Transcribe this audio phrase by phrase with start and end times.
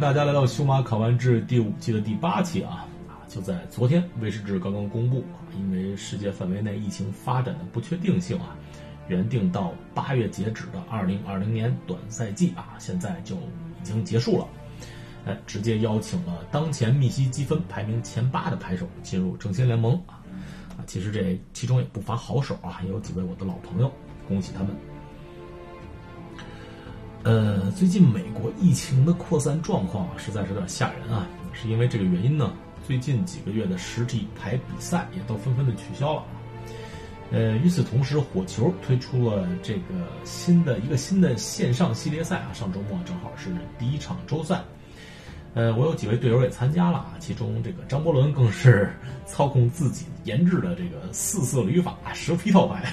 [0.00, 2.88] 大家来到《修马考完制》第五季的第八期啊！
[3.06, 5.22] 啊，就在昨天，卫视制刚刚公布，
[5.54, 8.56] 因为世界范围内疫情发展的不确定性啊，
[9.08, 14.48] 原定到八月截止的二零二零年短赛季啊，现在就已经结束了。
[15.26, 20.24] 哎，直接邀请了当前密西积分排名前八的牌手进入正新联盟啊！
[20.78, 23.92] 啊，其实这其中也不乏好手啊，也有几位我的老朋友，
[24.26, 24.70] 恭喜他们。
[27.22, 31.28] 呃，最近美国疫情的扩散状况啊，实在是有点吓人啊。
[31.52, 32.52] 是因为这个原因呢，
[32.86, 36.24] 最近几个月的实体牌比赛也都纷纷的取消了。
[37.30, 44.62] 呃，与此同时，火球推出了这个新的一个新的线上系列赛啊，上周末正好是第一场周赛。
[45.52, 48.90] 呃，我有几位队友也参加了啊，其中这个张伯伦更是
[49.26, 52.90] 操控自己研制的这个四色铝法蛇皮套牌，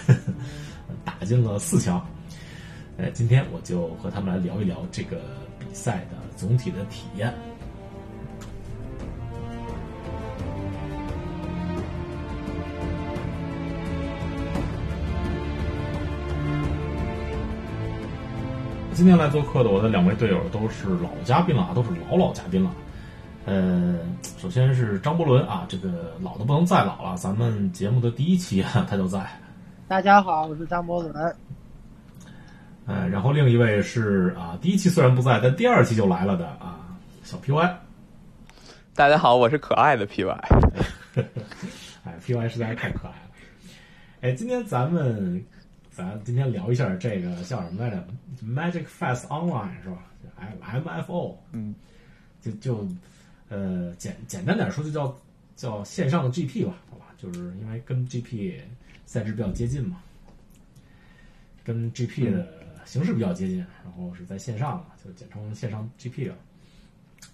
[1.05, 2.05] 打进了四强。
[2.97, 5.17] 呃，今天我就和他们来聊一聊这个
[5.59, 7.31] 比赛的总体的体验。
[18.93, 22.71] 今天来做客的我的两位队友都是老嘉宾了啊，都是老老嘉宾了。
[23.45, 23.99] 呃，
[24.39, 29.23] 首先是张伯伦啊，这个老的不能再老了，咱们节目的第一期啊他就在。
[29.87, 31.35] 大家好，我是张伯伦。
[32.87, 37.75] 呃，然后另一位是啊，第一期虽然不在，但第二期就来了的啊，小 PY。
[38.95, 40.31] 大家好，我是可爱的 PY。
[42.05, 43.29] 哎，PY 实在是太可爱了。
[44.21, 45.43] 哎，今天咱们。
[45.89, 48.07] 咱今天聊一下这个叫什么来着
[48.45, 49.97] ？Magic Fast Online 是吧
[50.61, 51.73] MFO，嗯，
[52.39, 52.87] 就就
[53.49, 55.17] 呃简简单点说就叫
[55.55, 57.05] 叫线上的 GP 吧，好吧？
[57.17, 58.59] 就是因为跟 GP
[59.07, 59.97] 赛制比较接近嘛，
[61.65, 62.47] 跟 GP 的
[62.87, 66.35] 形式比较接近，然后是在线上嘛，就简称线上 GP 了。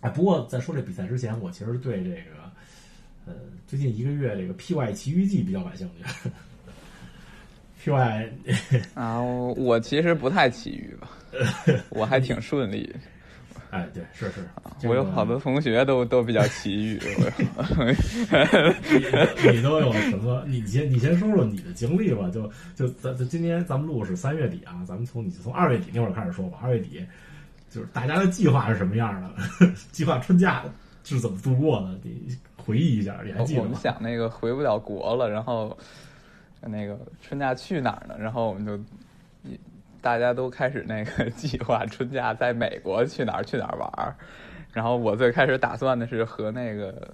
[0.01, 2.51] 哎，不过在说这比赛之前，我其实对这个
[3.27, 3.33] 呃
[3.67, 6.29] 最近一个月这个 PY 奇遇记比较感兴趣。
[7.83, 8.33] P Y
[8.95, 11.11] 啊，我其实不太奇遇吧，
[11.91, 12.93] 我还挺顺利。
[13.73, 14.47] 哎，对，是是，
[14.87, 16.99] 我有好多同学都都比较奇遇。
[19.51, 20.43] 你都有什么？
[20.47, 22.29] 你先你先说说你的经历吧。
[22.29, 26.59] 就就咱咱今天咱们录是三月底啊，咱们从你从二月底那会儿开始说吧。
[26.61, 27.03] 二月底
[27.71, 29.19] 就是大家的计划是什么样
[29.59, 29.65] 的？
[29.91, 30.63] 计划春假
[31.03, 31.97] 是怎么度过的？
[32.03, 33.65] 你回忆一下，你还记得吗？
[33.65, 35.75] 我们想那个回不了国了，然后。
[36.65, 38.15] 那个春假去哪儿呢？
[38.17, 38.79] 然后我们就，
[40.03, 44.13] 大家都开始那个 计划春假在美国去哪儿去哪儿玩儿。
[44.73, 47.07] 然后我最开始打算的是和那个，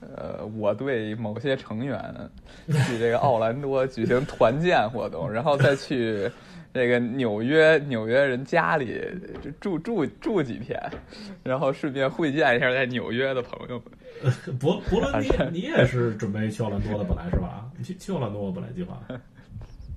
[0.00, 1.98] 呃，我队某些成员
[2.68, 6.30] 去这个奥兰多举行团建活动，然后再去
[6.74, 9.00] 这个纽约纽约人家里
[9.60, 10.78] 住住住几天，
[11.42, 14.32] 然后顺便会见一下在纽约的朋友们。
[14.58, 17.70] 博博伦， 你你也是准备去奥兰多的，本来是吧？
[17.78, 19.00] 你去去奥兰多，本来计划。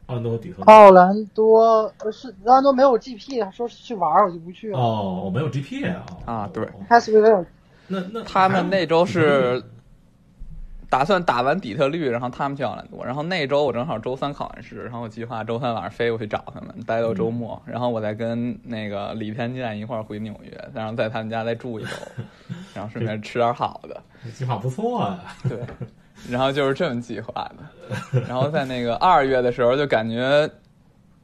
[0.08, 0.64] 奥兰多底特。
[0.64, 4.80] 奥兰多不是奥兰多没有 GP，说是去玩，我就不去了。
[4.80, 6.06] 哦，没有 GP 啊。
[6.26, 6.68] 啊，对。
[6.88, 7.46] 他是没有。
[7.88, 9.64] 那那他们那周是。
[10.88, 21.90] 打算打完底特律，然后他们去奥兰多，然后那周我正好周三考完试，然后我计划周三晚上飞过去找他们，待到周末，然后我再跟那个李天健一块儿回纽约，然后在他们家再住一周，
[22.74, 24.02] 然后顺便吃点好的。
[24.32, 25.20] 计划不错啊。
[25.50, 25.60] 对，
[26.30, 28.22] 然后就是这么计划的。
[28.28, 30.50] 然后在那个二月的时候，就感觉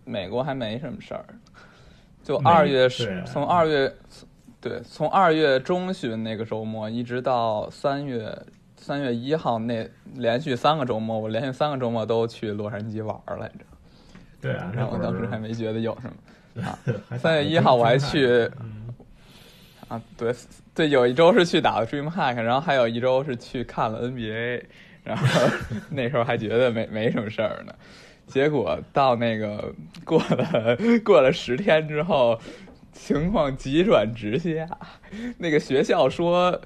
[0.06, 1.26] 美国还没什么事儿，
[2.24, 3.94] 就二月是从二月，
[4.60, 8.38] 对，从二月中旬那个周末一直到三月。
[8.84, 13.60] 三月一号那连续三个周末，我连续三个周末都去洛杉矶玩来着。
[14.42, 16.80] 对啊，然后我当时还没觉得有什么 啊。
[17.20, 18.50] 三月一号我还去
[19.92, 20.34] 啊，对
[20.74, 24.64] 对，有一周是去打了 Dream Hack，然后还有一周是去看了 NBA，
[25.04, 25.28] 然后
[25.92, 27.76] 那时候还觉得没没什么事儿呢。
[28.26, 29.74] 结果到那个
[30.06, 32.40] 过了过了十天之后，
[32.94, 34.66] 情况急转直下。
[35.38, 36.60] 那个学校说，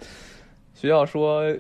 [0.73, 1.55] 学校说。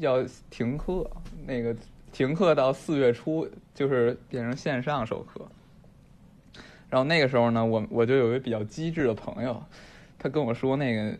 [0.00, 1.04] 要停课，
[1.44, 1.74] 那个
[2.12, 5.44] 停课到四月初，就是变成线上授课。
[6.88, 9.60] 然后那个时候呢，我我就有一个比较机智的朋友，
[10.18, 11.16] 他跟我说，那个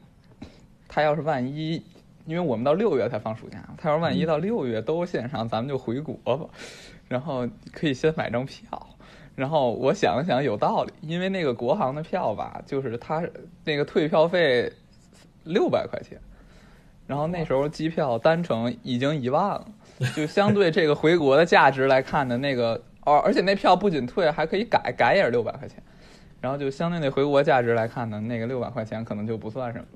[0.88, 1.82] 他要是万一，
[2.26, 6.46] 因为我们到六月才放暑假，他要是万一到六月都线上，咱们就回国吧，
[7.06, 8.64] 然后可以先买张票。
[9.36, 13.22] 然后我想了想，有道理，因为那个国航的票吧，就是他
[13.64, 14.72] 那个退票费
[15.44, 16.18] 六百块钱。
[17.06, 19.66] 然后那时候机票单程已经一万了，
[20.16, 25.80] 就相对这个回国的价值来看的那个，哦，而且那票不仅退，还可以改，改也是六百块钱。
[26.40, 29.86] 然后就相对那回国价值来看呢，那个六百块钱可能就不算什么。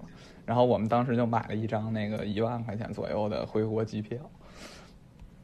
[0.44, 4.18] 然后我们当时就买了一张那个一万块钱左右的回国机票，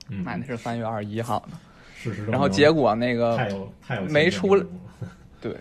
[0.08, 1.56] 买的是三月二十一号的。
[2.28, 4.56] 然后结果那个太有太有没出，
[5.40, 5.56] 对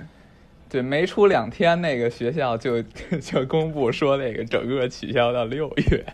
[0.70, 2.82] 对，没出两天，那个学校就
[3.22, 6.06] 就公布说那个整个取消到六月。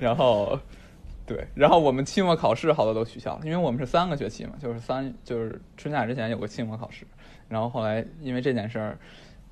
[0.00, 0.58] 然后
[1.26, 7.06] 对，然后我们期末考试好多都取消了，因为我们是三个学期嘛，就是三就是春假之前有个期末考试，
[7.52, 8.98] 然后后来因为这件事儿。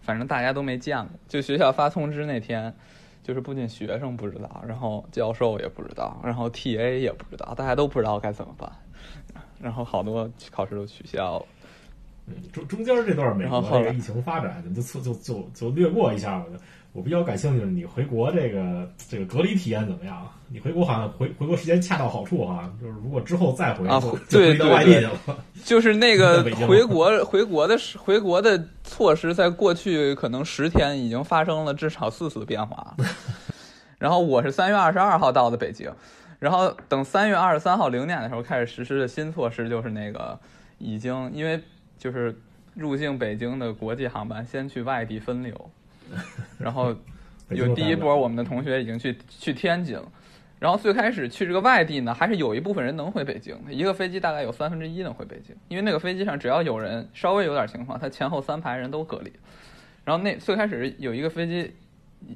[0.02, 2.74] 反正大家都没见过，就学校发通知那天，
[3.22, 8.72] 就是不仅学生不知道，然后教授也不知道，然后 T A 也不知道，大家都不知道该怎么办，
[9.60, 11.46] 然后好多考试都取消了。
[12.26, 16.46] 嗯，中中间这段美国这个疫情发展，就就就就就略过一下吧。
[16.92, 20.26] 我比较感兴趣的，你回国这个这个隔离体验怎么样？
[20.48, 25.12] 你回国好像回回国时间恰到好处啊，就是如果之后再回啊，对到外地去了，
[25.64, 32.96] 就是那个回国回国的回国的措施，在过去可能十天已经发生了至少四次变化。
[33.96, 35.88] 然后我是三月二十二号到的北京，
[36.40, 40.36] 然后等三月二十三号零点的时候开始实施的新措施，就是那个
[40.78, 41.60] 已经因为
[41.96, 42.36] 就是
[42.74, 45.70] 入境北京的国际航班先去外地分流。
[46.58, 46.94] 然后
[47.48, 50.04] 有第一波，我们的同学已经去去天津了。
[50.58, 53.58] 然后最开始去这个外地呢，还是有一部分人能回北京。
[53.70, 59.32] 一个飞机大概有三分之一能回北京，因为那个飞机上只要有人稍微有点情况，他前后三排人都隔离。
[60.04, 61.72] 然后那最开始有一个飞机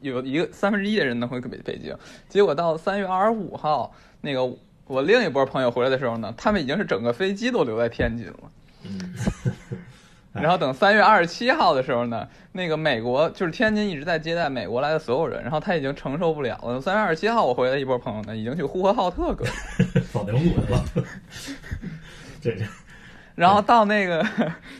[0.00, 1.94] 有一个三分之一的人能回北北京，
[2.28, 4.42] 结果到三月二十五号，那个
[4.86, 8.50] 我另一波朋友回来的时候呢，他们已经是整个飞机都留在天津了。
[10.34, 10.42] 嗯。
[10.42, 16.80] 然后等三月二十七号的时候呢，那个美国就是天津一直在接待美国来的所有人，然后他已经承受不了了。
[16.80, 20.84] 三月二十七号我回来一波朋友呢，已经去呼和浩特隔离，扫 đường 路了。
[22.42, 22.64] 这这，
[23.34, 24.26] 然后到那个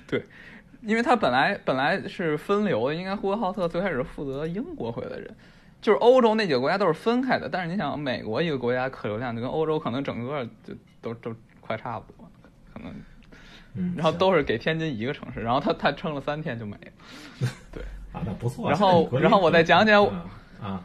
[0.06, 0.24] 对，
[0.82, 5.34] 因为他本来本来是分流的，应该呼和浩特最开始负责英国回来的人，
[5.80, 7.48] 就是欧洲那几个国家都是分开的。
[7.48, 12.28] 但是你想，美国一个国家客流量就跟欧洲可能整个就都都快差不多，
[12.72, 12.92] 可能。
[13.97, 17.49] 然后都是给天津一个城市，然后他他撑了三天就没了。
[17.73, 17.82] 对
[18.12, 18.71] 啊，那不错。
[18.71, 20.05] 然后然后我再讲讲
[20.62, 20.81] 啊，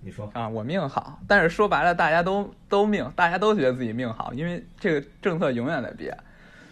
[0.00, 6.16] 你说啊，我命好，但是说白了，大家都都命，大家都觉得自己命好，因为这个政策永远在变。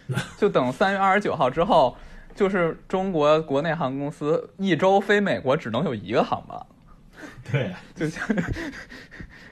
[0.37, 1.97] 就等三月二十九号之后，
[2.35, 6.63] 就是中国国内航空公司一周飞美国只能有一个航班。
[7.51, 8.23] 对，就像。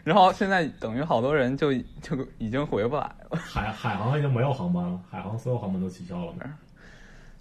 [0.03, 3.37] 然后现在等于好多人就就已经回不来了。
[3.39, 6.33] 海海航已经没有航班了，海航所有航班都取消了。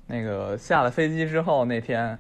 [0.07, 2.17] 那个下了飞机之后那天，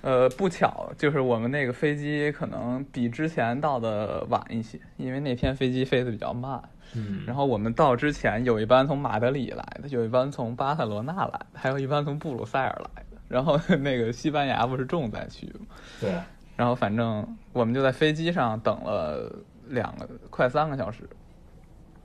[0.00, 6.60] 呃，不巧就是我们那个飞机可能比之前到的晚一些，因为那天飞机飞的比较慢。
[6.94, 7.22] 嗯。
[7.24, 13.16] 然后我们到之前有一班从马德里来的，有一班从巴塞罗那来的，还有一班从布鲁塞尔来的。
[13.28, 15.66] 然后 那个西班牙不是重灾区吗？
[16.00, 16.10] 对。
[16.56, 19.44] 然后反正我们就在飞机上等了。
[19.72, 21.08] 两个快三个小时，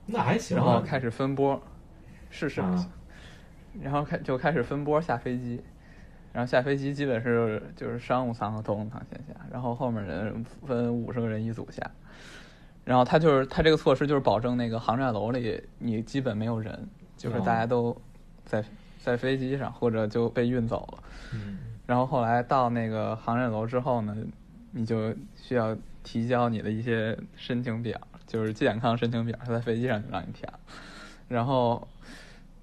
[0.06, 0.56] 那还行。
[0.56, 1.60] 然后开始分波，
[2.30, 2.62] 是是，
[3.82, 5.62] 然后开就开始分波下飞机，
[6.32, 11.82] 然后下飞机基本是就是商务舱和头等舱先下，然后后面人分五十个人一组下，
[12.86, 17.94] 然后他就是他这个措施就是保证那个航站楼里你基本没有人，就是大家都
[18.46, 18.64] 在
[18.98, 21.04] 在飞机上或者就被运走了。
[21.34, 21.58] 嗯。
[21.86, 24.16] 然后后来到那个航站楼之后呢，
[24.70, 25.76] 你就需要。
[26.02, 30.50] 提交你的一些申请表，就是健康申请表，他在飞机上就让你填。
[31.28, 31.86] 然后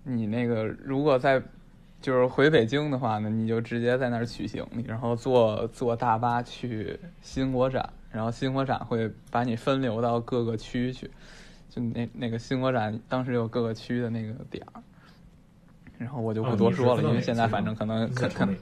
[0.04, 1.42] 你那个如果在
[2.02, 11.10] 就是回北京的话呢，你就直接在那儿取行李，然后坐坐大巴去新国展，然后新国展会把你分流到各个区去。
[11.70, 14.82] 就那那个新国展当时有各个区的那个点儿，
[15.98, 18.56] 然后我就不多说了，因为现在反正可能可能。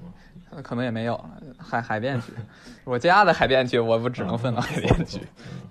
[0.61, 1.19] 可能也没有
[1.57, 2.31] 海海淀区，
[2.83, 5.19] 我家的海淀区，我不只能分到海淀区，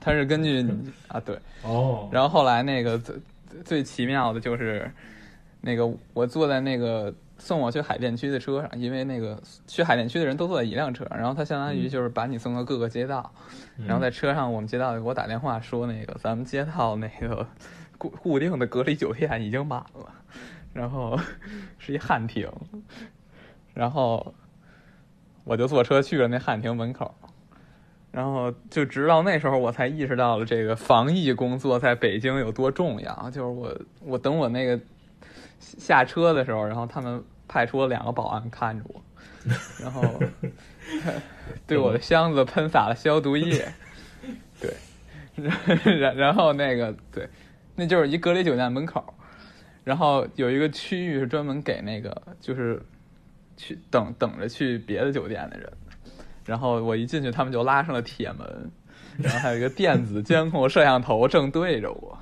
[0.00, 0.66] 它是根据
[1.08, 1.38] 啊对。
[1.62, 3.16] 哦，然后后来那个最
[3.64, 4.90] 最奇妙的就是，
[5.60, 13.32] 那个我坐在那个送我去海淀区的车上，因为那个去海淀区的人都坐在一辆车上，然后他相当于就是把你送到各个街道，
[13.86, 17.46] 然后在车上我们街道给我打电话说那个咱们街道那个
[17.98, 20.08] 固固定的隔离酒店已经满了，
[20.72, 21.18] 然后
[21.78, 22.50] 是一汉庭，
[23.74, 24.34] 然后。
[25.44, 27.14] 我就坐车去了那汉庭门口，
[28.12, 33.30] 然后就直到那时候我才意识到了这个防疫工作在北京有多重要。
[33.30, 34.78] 就是我我等我那个
[35.58, 39.02] 下车的时候，然后他们派出了两个保安看着我，
[39.82, 40.02] 然后
[41.66, 43.66] 对我的箱子喷洒了消毒液，
[44.60, 44.74] 对，
[45.98, 47.28] 然然后那个对，
[47.74, 49.14] 那就是一隔离酒店门口，
[49.82, 52.80] 然后有一个区域是专门给那个就是。
[53.62, 55.72] 去等等着去别的酒店的人。
[56.44, 58.70] 然后我一进去，他们就拉上了铁门，
[59.16, 62.18] 然后还有一个电子监控摄像头正对着我，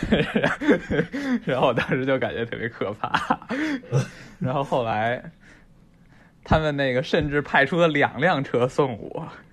[1.44, 3.46] 然后我当时就感觉特别可怕。
[4.38, 5.22] 然后后来，
[6.42, 9.28] 他们那个甚至派出了两辆车送我。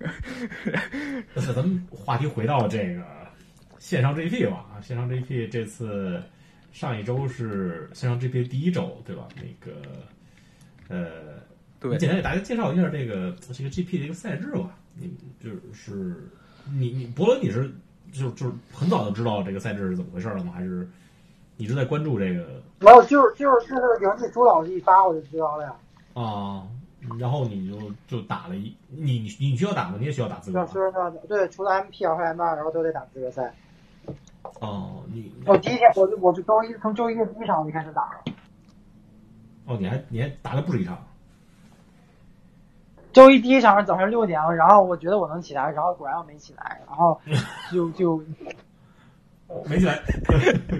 [1.34, 3.02] 那咱们话题回到这个
[3.78, 6.22] 线上 GP 吧啊，线上 GP 这次
[6.72, 9.28] 上一周是线上 GP 第一周对吧？
[9.36, 9.76] 那个
[10.88, 11.42] 呃。
[11.80, 14.70] 对，简单给大家介绍一下这个这个 GP 的一个赛制吧。
[14.94, 15.12] 你
[15.42, 16.30] 就是
[16.78, 17.68] 你你伯伦你是
[18.12, 20.52] 就就是很早就知道这个赛制是怎么回事了吗？
[20.54, 20.88] 还是
[21.56, 22.62] 一直在关注这个？
[22.78, 25.74] 没有，就是就是就是杨继朱老师一发我就知道了呀。
[26.14, 26.68] 啊，
[27.18, 29.96] 然后你就就打了一你你你需要打吗？
[29.98, 30.64] 你也需要打资格？
[30.64, 30.72] 赛，
[31.26, 33.52] 对，除了 MP 和 M 二，然后都得打资格赛。
[34.60, 38.31] 哦，你我第一天我就我就周一从周一的第一场我就开始打了。
[39.66, 40.98] 哦，你还你还打了不止一场？
[43.12, 47.20] 周一第一场是早上六点，然后我觉得我能起来，然后果然我没起来，然后
[47.70, 48.16] 就就
[49.68, 50.00] 没起来，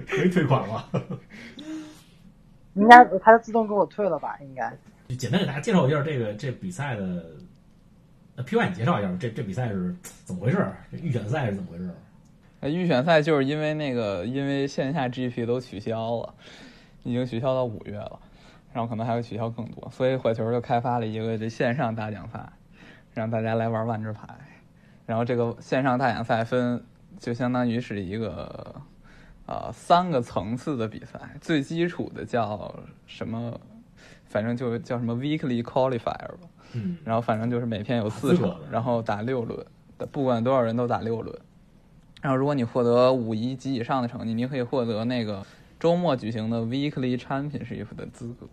[0.09, 0.85] 可以退款吗？
[2.75, 4.39] 应该他自动给我退了吧？
[4.41, 4.73] 应该。
[5.19, 7.23] 简单给大家介绍一下这个这比赛的
[8.35, 10.67] 那，P Y 你介绍一下这这比赛是怎么回事？
[10.91, 11.91] 预选赛是怎么回事？
[12.63, 16.35] 预选赛就是因为那个因为线下 G P 都取消了，
[17.03, 18.19] 已经取消到五月了。
[18.73, 22.53] 然后可能还会取消更多，所以火球就开发了一个这线上大奖赛，
[23.13, 24.27] 让大家来玩万智牌。
[25.05, 26.83] 然后这个线上大奖赛分，
[27.19, 28.75] 就相当于是一个
[29.47, 31.21] 呃三个层次的比赛。
[31.41, 32.75] 最基础的叫
[33.07, 33.61] 什么？
[34.25, 36.49] 反正就叫什么 Weekly Qualifier 吧。
[36.73, 36.97] 嗯。
[37.05, 39.67] 然后反正就是每天有四场，然后打六轮，
[40.11, 41.39] 不管多少人都打六轮。
[42.23, 45.45] 然后如果你获得五一级以上的成绩，你可以获得那个
[45.79, 48.47] 周末举行的 Weekly Championship 的资格。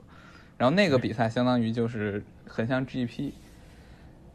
[0.60, 3.32] 然后那个比赛相当于就是很像 GP，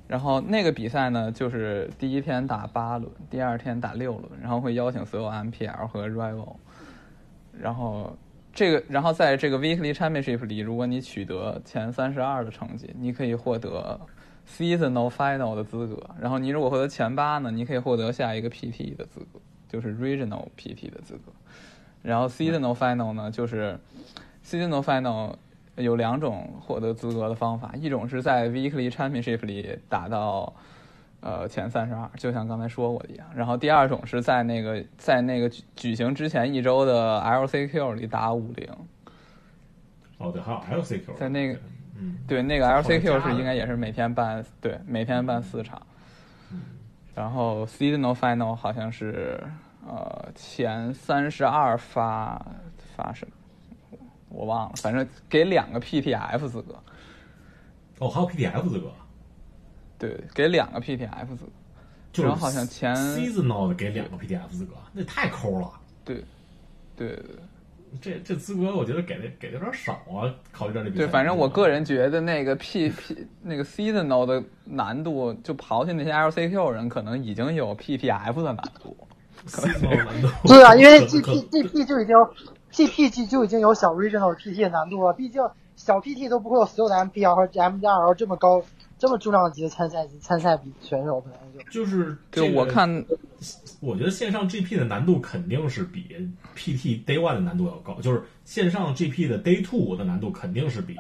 [0.09, 6.57] 然后那个比赛呢，就是第一天打八轮，第二天打六轮，然后会邀请所有 MPL 和 Rival，
[7.53, 8.17] 然后
[8.55, 14.01] 这个，然后在这个 Weekly Championship 里，如果你取得前三十二的成绩，你可以获得
[14.49, 16.09] Seasonal Final 的资格。
[16.19, 19.39] 然后你如果获得前八呢，你可以获得下一个 PT 的资格，
[19.69, 21.31] 就是 Regional PT 的资格。
[22.01, 23.79] 然后 Seasonal Final 呢，就是
[24.43, 25.35] Seasonal Final。
[25.77, 30.53] 有两种获得资格的方法，一种是在 Weekly Championship 里打到
[31.21, 33.27] 呃前三十二，就像刚才说过的一样。
[33.35, 38.69] 然后第二种是在那个在那个举举行之前一周的 LCQ 里打五零。
[40.19, 41.15] 哦，对，还有 LCQ。
[41.17, 41.59] 在那个，
[41.99, 45.81] 嗯，对，那个 LCQ 是应该也是每天办，对，每天办四场。
[47.15, 49.41] 然后 Seasonal Final 好像是
[49.87, 52.41] 呃前三十二发
[52.97, 53.33] 发什么？
[54.35, 56.75] 我忘了，反正给两个 PTF 资格。
[58.01, 58.91] 哦，还有 PTF 资格。
[59.99, 61.53] 对，给两个 PTF 资格。
[62.13, 65.69] 就是好像前 seasonal 的给两个 PTF 资格，那太抠了。
[66.05, 66.23] 对，
[66.97, 67.37] 对对对。
[68.01, 78.97] 这这资格我觉得给的给的有点少啊，考虑到这比对，反正我个人觉得那个 P P 那个 seasonal 的难度，就刨去那些 LCQ 人，可能已经有 PTF 的难度。
[79.47, 80.29] seasonal 难度。
[80.47, 82.15] 对啊，因为 GP GP 就已经。
[82.75, 85.41] GPG 就已经有小 regional PT 的难度了，毕竟
[85.77, 88.63] 小 PT 都不会有所有的 MPL 和 MDL 这么高、
[88.99, 93.05] 这么重量级的参赛参赛比选手，可能就就是就我看，
[93.81, 96.05] 我觉得线上 GP 的难度肯定是比
[96.57, 100.97] PT Day One 的难度要高，就是线上 GP 的 Day Two 的难度肯定是比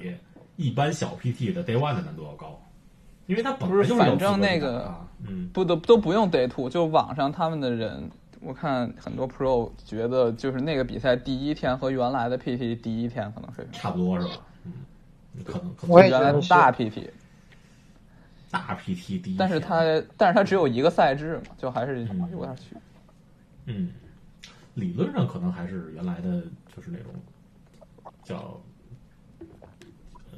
[0.55, 2.61] 一般小 PT 的 Day One 的难度要高，
[3.27, 4.95] 因为它本来就是反正那个
[5.27, 8.11] 嗯不都都不用 Day Two，就网上他们的人。
[8.45, 14.33] 我看很多 Pro 觉得，就是那个比赛第一天和原来的 PT 第一天可能水平差不多是吧？
[14.65, 14.73] 嗯，
[15.45, 15.91] 可能可能。
[15.91, 17.09] 我也觉得大 PT，
[18.51, 19.83] 大 PT 第一，但是它
[20.17, 22.77] 但是它只有一个赛制嘛，就还是有点区。
[23.65, 23.91] 嗯，
[24.75, 26.43] 理论上可能还是原来的，
[26.77, 27.13] 就是那种
[28.23, 28.61] 叫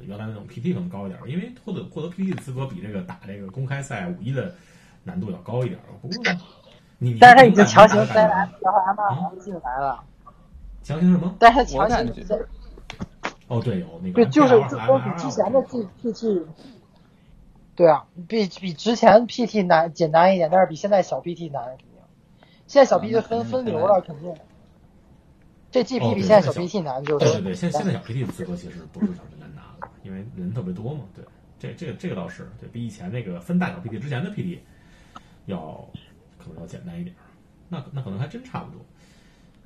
[0.01, 4.55] 原来那种 PT 可能高一点，因为获得获得 PT 的资格比这个打这个公开赛五一的
[5.03, 5.77] 难度要高一点。
[6.01, 6.23] 不过。
[7.19, 10.03] 但是他已经强行塞 M 和 M 二进来了，
[10.81, 11.35] 强行什么？
[11.37, 12.11] 但是他强行
[13.47, 14.55] 哦，对，有那个对，就是
[14.87, 16.45] 都比之前的 G P T，
[17.75, 21.87] 对啊，比比之前 P T 难简单一点，但是比现在小 P T 难肯定。
[22.65, 24.33] 现在小 P T 分分流了，肯定。
[25.69, 31.01] 这 G P 比现在小 P T 难，就是对对对，现现在小 P T 的资格其实不是小真难拿的，因为人特别多嘛。
[31.15, 31.23] 对，
[31.59, 34.61] 这这个这个倒是对比以前那个分大小 P T 之前的 P T
[35.45, 35.87] 要。
[36.47, 37.15] 可能要简单一点，
[37.69, 38.85] 那那可能还真差不多。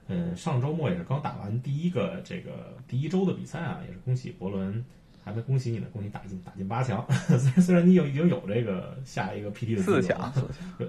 [0.07, 4.83] 嗯，上周末也是刚打完第一个这个第一周的比赛啊，也是恭喜伯伦
[5.23, 7.05] 还没恭喜你呢，恭喜打进打进八强。
[7.39, 10.33] 虽虽然你有已经有这个下一个 PT 的四强，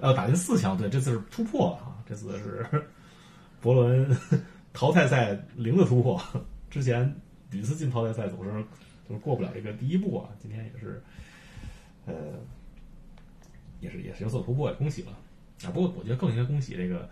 [0.01, 2.03] 呃，打进四强，对，这次是突破了啊！
[2.05, 2.67] 这次是
[3.61, 4.09] 伯伦
[4.73, 6.21] 淘汰赛零的突破。
[6.69, 7.15] 之前
[7.51, 8.51] 屡次进淘汰赛总是
[9.07, 10.29] 就是过不了这个第一步啊。
[10.39, 11.01] 今天也是，
[12.07, 12.13] 呃，
[13.79, 15.11] 也是也是有所突破，也恭喜了
[15.65, 15.71] 啊！
[15.73, 17.09] 不过我觉得更应该恭喜这个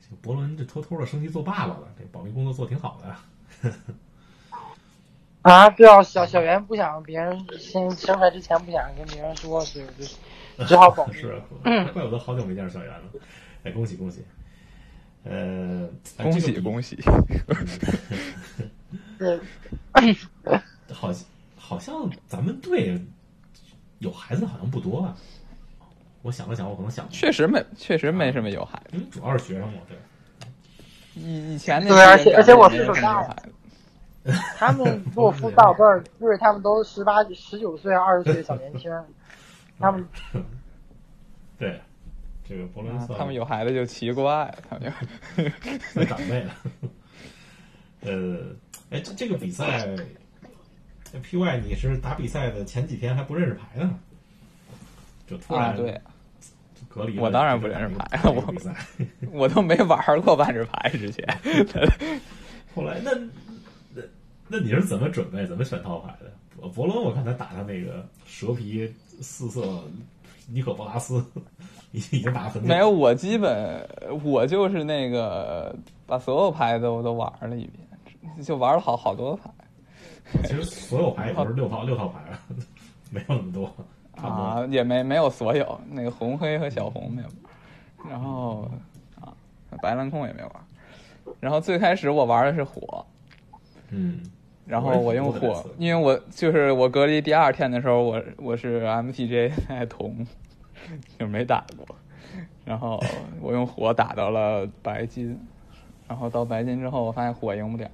[0.00, 3.70] 这个伯伦，这偷偷的升级做爸爸了，这保密工作做挺好的。
[5.42, 9.86] 啊，对啊，小小袁不想别人先生出来之前不想跟别人说，所以
[10.58, 11.14] 就 只好保密。
[11.14, 13.04] 是，怪不得好久没见着小袁了。
[13.62, 14.24] 哎，恭喜恭喜！
[15.24, 16.96] 呃，恭喜恭喜！
[19.18, 19.38] 对，
[20.92, 21.10] 好，
[21.56, 22.98] 好像咱们队
[23.98, 25.16] 有孩子好像不多啊。
[26.22, 29.96] 我想了想，我可能想，确实没，确实没什么有孩子，因为主要是学生嘛，对。
[31.14, 33.22] 以以前那对，而且而且我岁数大。
[33.22, 33.52] 孩子。
[34.58, 38.92] 他们做辅导辈儿，就是他们都十八、十九岁、二十岁的小年轻，
[39.80, 40.06] 他们
[41.58, 41.80] 对
[42.46, 44.92] 这个伯伦他们有孩子就奇怪，他们
[45.94, 46.54] 就长辈了。
[48.02, 48.54] 呃，
[48.90, 49.88] 哎，这这个比赛
[51.22, 53.98] ，P Y，你是打比赛的前几天还不认识牌呢，
[55.26, 55.98] 就突然对
[56.92, 58.54] 隔离，我当然不认识牌了，我
[59.32, 61.24] 我都没玩过万智牌之前，
[62.74, 63.12] 后来那。
[63.94, 64.02] 那
[64.52, 66.68] 那你是怎么准备、怎么选套牌的？
[66.70, 69.80] 博伦，我看他打他那个蛇皮四色
[70.48, 71.24] 尼可波拉斯，
[71.92, 72.90] 已已经打很没有。
[72.90, 73.88] 我基本
[74.24, 75.72] 我就是那个
[76.04, 79.48] 把所有牌都都玩了一遍，就玩了好好多牌。
[80.42, 82.20] 其实所有牌也都是 六套六套牌，
[83.10, 83.72] 没有那么多。
[84.22, 87.28] 啊，也没没有所有那个红黑和小红没有，
[88.10, 88.70] 然后
[89.20, 89.32] 啊，
[89.80, 90.52] 白蓝空也没玩。
[91.38, 93.04] 然后最开始我玩的是火，
[93.90, 94.20] 嗯。
[94.66, 100.24] 然后我用火，因为我就是我隔离第二天的时候，我我是 MTJ 在铜，
[101.18, 101.96] 就没打过。
[102.64, 103.02] 然后
[103.40, 105.36] 我用火打到了白金，
[106.06, 107.90] 然后到白金之后，我发现火赢不了。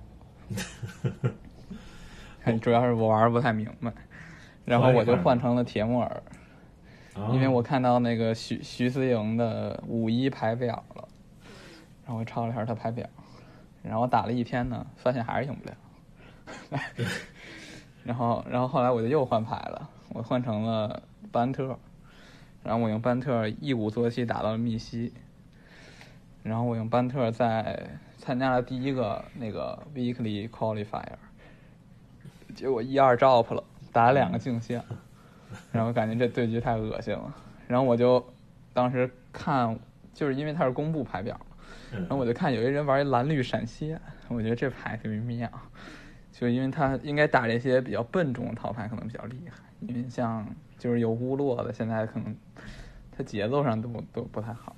[2.61, 3.91] 主要是我玩不太明白，
[4.67, 6.23] 然后我就换成了铁木尔，
[7.33, 11.09] 因为我看到那个徐徐思莹的五一排表了，
[12.05, 13.09] 然后我抄了一下她排表，
[13.83, 15.77] 然后我打了一天呢，发现还是赢不了。
[18.05, 21.03] 然后，然后后来我就又换牌了，我换成了
[21.33, 21.79] 班特，
[22.63, 25.13] 然后我用班特一鼓作气打到了密西，
[26.43, 31.17] 然后我用班特在参加了第一个那个 weekly qualifier，
[32.55, 33.65] 结果一二 drop 了，
[33.97, 34.83] 打了两个镜线，
[35.73, 37.35] 然后感觉这对局太恶心了，
[37.67, 38.23] 然后我就
[38.75, 39.75] 当时看，
[40.13, 41.41] 就是因为他是公布牌表，
[41.91, 45.51] 然后我就看有一人玩一蓝绿闪蝎，我觉得这牌特别妙。
[46.31, 52.37] 就因为他应该打这些比较笨重的套牌可能比较厉害，因为像就是有乌落的，现在可能
[53.17, 54.77] 他节奏上都都不太好。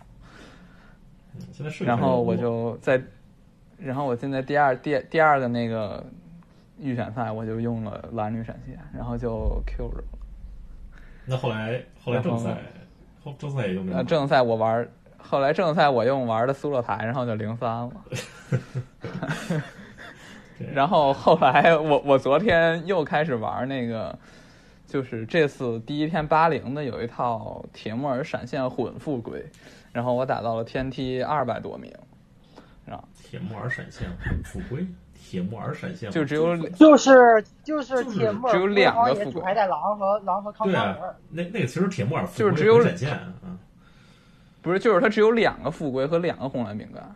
[1.81, 3.03] 然后我就在，
[3.79, 6.07] 然后我现在第二第第二个那个
[6.81, 10.05] 预选赛，我就用了蓝绿闪现，然后就 Q 了。
[11.25, 12.57] 那后来后来正赛，
[13.23, 14.05] 后正赛也用了。
[14.05, 17.93] 正赛我玩，后来正赛我用玩的苏洛台，然后就零三了。
[20.73, 24.19] 然后后来我我昨天又开始玩那个，
[24.87, 29.45] 就是这次第一天八零的有一套铁木尔闪现混复龟，
[29.93, 31.93] 然后我打到了天梯二百多名？
[33.23, 34.87] 铁木尔闪现混复龟，
[35.29, 41.15] 铁木尔闪现就只有就是就是铁木尔只有两个复龟，还带狼和狼和康卡尔。
[41.29, 43.11] 那那个其实铁木尔就是只有闪现，
[43.45, 43.59] 嗯，
[44.63, 47.15] 不是，就是它只有两个富贵和两个红蓝饼干。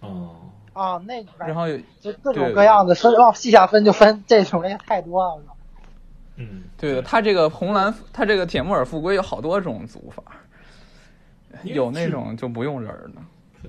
[0.00, 0.34] 哦。
[0.72, 5.42] 啊，那然后有就各种各样的分往细下分就分这种类太多了。
[6.34, 10.22] 嗯，对的，它这个红蓝，它这个铁木尔复龟有好多种组法，
[11.62, 13.22] 有那种就不用人的。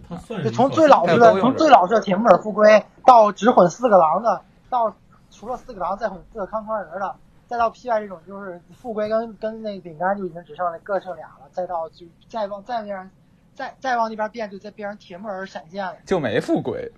[0.07, 4.95] 它算是从最老实的从最老实的铁木尔复归到只混四个狼的，到
[5.31, 7.15] 除了四个狼再混四个康康人的，
[7.47, 13.09] 再到 P Y 这种就是复归跟跟那个饼干就已经只剩那各剩俩了，再到就再往再那样。
[13.55, 16.91] 再再往那边变，就再变成铁木尔闪现了，就没复归，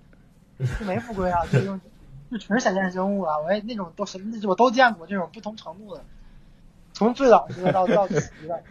[0.78, 1.80] 就没复归啊，就用
[2.30, 3.40] 就纯闪现生物了。
[3.40, 6.04] 我也那种都是，我都见过这种不同程度的，
[6.92, 8.14] 从最老实的到到极
[8.46, 8.62] 的。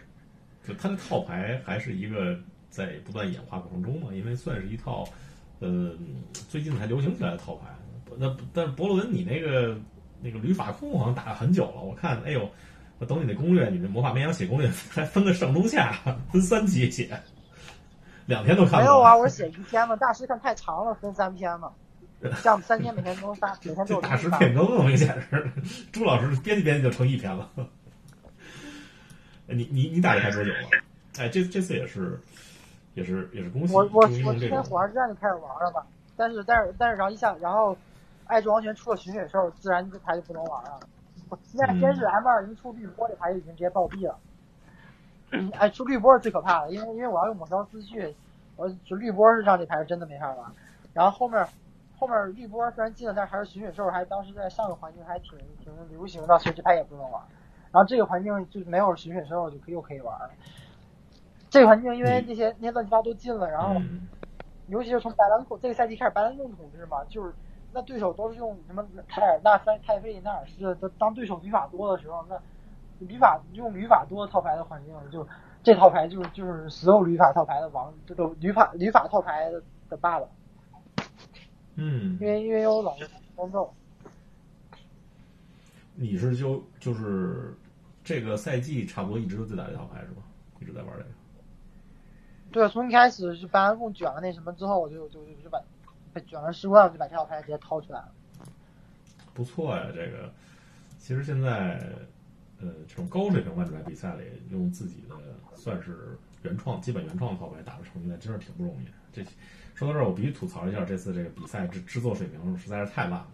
[0.68, 2.38] 就他的套牌还是一个
[2.70, 5.08] 在不断演化过程中嘛，因为算是一套
[5.60, 5.92] 呃
[6.50, 7.68] 最近才流行起来的套牌。
[8.18, 9.78] 那但是博伦你那个
[10.22, 12.50] 那个旅法控好像打了很久了，我看哎呦，
[12.98, 16.00] 我等你那攻略，你那魔法绵羊写攻略还分个上中下，
[16.32, 17.10] 分三级写。
[18.26, 21.72] 两天都看没有啊，我是写一篇嘛，大师看太长了，分三篇嘛。
[22.44, 25.50] 像三天每天都发，每天都有大师变更了，明显是
[25.92, 27.50] 朱老师编辑编辑就成一篇了。
[29.48, 30.58] 你你你打这台多久了？
[31.18, 32.20] 哎，这这次也是，
[32.94, 33.74] 也是也是恭喜。
[33.74, 37.76] 我我我之前火焰之战就开始玩了吧，但是但是但是然后一下然后
[38.26, 40.80] 爱之王权出了巡血兽，自然这牌就不能玩了。
[41.44, 44.18] 现在先是 M 二零出绿波，这台已经直接暴毙了。
[45.60, 48.16] 哎，出绿波是最可怕的，因为因为我要用抹消思绪，
[48.56, 50.52] 我就绿波是上这牌是真的没法玩。
[50.92, 51.48] 然后后面
[52.00, 57.22] 后面绿波虽然进了，但是还是巡血兽，还当时在上个环境还挺挺流行的，所以这牌也不能玩。
[57.72, 60.32] 然后这个环境就没有巡血兽，就可又可以玩了。
[61.50, 63.82] 这个环境因为那些那些乱七八糟都进了，然后
[64.68, 67.34] 尤其是从白兰控这个赛季开始白兰控统治嘛，就是
[67.74, 72.40] 那对手都是用什么凯尔纳塞、泰菲纳尔斯，当对手旅法多的时候，那
[73.00, 75.28] 旅法用旅法多套牌的环境，就
[75.64, 79.50] 这套牌就是就是所有旅法套牌的王，这个旅法旅法套牌
[79.90, 80.28] 的爸爸。
[81.76, 82.96] 嗯，因为因为有老
[83.36, 83.74] 光咒。
[85.96, 87.58] 你是就就是
[88.04, 90.22] 这个赛季差不多一直都在打这套牌是吧？
[90.62, 91.10] 一直在玩这个。
[92.52, 95.62] 对，从一开始是白安凤卷了那什么之后，我就就就把
[96.14, 98.12] 被卷了十块，我，就把这套牌直接掏出来了。
[99.34, 100.32] 不错呀，这个
[100.98, 101.80] 其实现在
[102.60, 105.16] 呃这种高水平万智牌比赛里，用自己的
[105.56, 108.88] 算是原创基本原创的套牌打的成绩，真是挺不容易。
[109.14, 109.24] 这
[109.76, 113.28] 说到这儿，我必须吐槽一下这次这个比赛制制作水平实在是太烂了。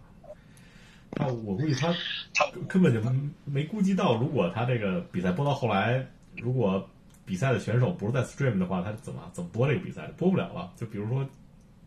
[1.12, 1.92] 他我估计他
[2.34, 3.00] 他根本就
[3.44, 6.88] 没估计到，如果他这个比赛播到后来，如果
[7.26, 10.06] 比赛的选手不是在 stream 的话，他怎么怎么播这个比赛？
[10.16, 10.72] 播不了了。
[10.76, 11.26] 就比如说，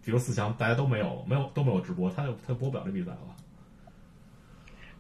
[0.03, 3.17] 比如四强，大家都没有没有都没有直播，他就他播不了这比赛了。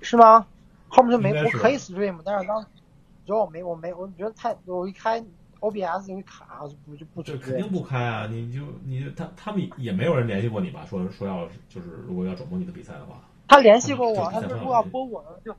[0.01, 0.47] 是吗？
[0.87, 2.65] 后面就没我可以 stream，但是当
[3.27, 5.23] 主要我没我没我觉得太我一开
[5.59, 8.25] OBS 就会卡，就不就不这肯定不开啊！
[8.25, 10.85] 你就你就他他们也没有人联系过你吧？
[10.89, 13.21] 说说要就是如果要转播你的比赛的话。
[13.47, 15.55] 他联系过我，他说如果要播我的，就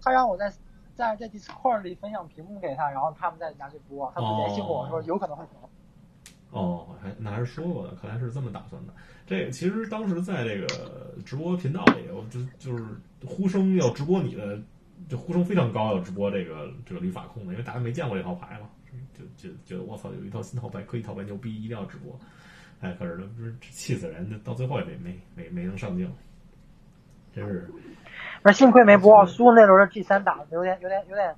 [0.00, 0.50] 他让我在
[0.96, 4.10] 在在 Discord 里分享屏幕给他，然后他们再拿去播。
[4.14, 5.70] 他联系我说有可能会播。
[6.50, 8.92] 哦，还那还是说过的，看来是这么打算的。
[9.26, 12.84] 这其实当时在这个直播频道里，我就就是
[13.26, 14.58] 呼声要直播你的，
[15.08, 18.70] 就呼声非常高，要直播这个这个旅法控的，因为大家没见过这套牌嘛，
[19.12, 22.18] 就就觉得我操，有一套新套牌可以套牌牛逼，一定要直播。
[22.80, 26.10] 哎，可是不是气死人，到最后也没没没没能上镜。
[27.34, 27.70] 真是，
[28.46, 31.34] 那幸亏没播， 输那轮的 G 三打的有点有点有点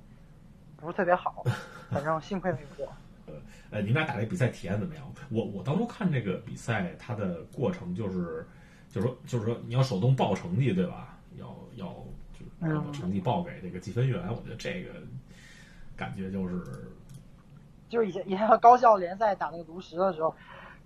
[0.77, 1.43] 不是特别好，
[1.89, 2.87] 反正幸亏没播。
[3.71, 5.03] 呃，你们俩打这比赛体验怎么样？
[5.31, 8.45] 我我当初看这个比赛，它的过程就是，
[8.91, 11.17] 就是说就是说你要手动报成绩对吧？
[11.35, 11.87] 要要
[12.31, 14.91] 就是把成绩报给这个计分员，我觉得这个
[15.97, 16.91] 感觉就是，
[17.89, 20.35] 就是以前以前和高校联赛打那个炉石的时候，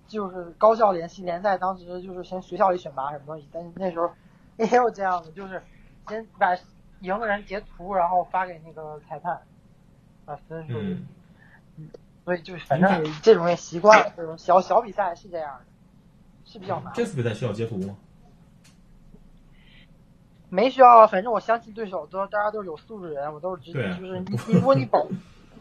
[0.07, 4.09] 就是高校联系联赛，当时就是先学校里选拔什么东西，但是那时候。
[4.57, 5.59] 也有这样的，就是
[6.07, 6.55] 先把
[7.01, 9.41] 赢的人截图，然后发给那个裁判，
[10.25, 10.73] 把分数。
[10.77, 11.89] 嗯，
[12.23, 15.65] 所以就反正这种也习惯了，这种小小比赛是这样的，
[16.45, 16.93] 是比较难。
[16.93, 17.95] 这次比赛需要截图吗？
[20.49, 24.99] 没需要，反正我相信对手都大家都是有素质人，我都是直接就是你如果你保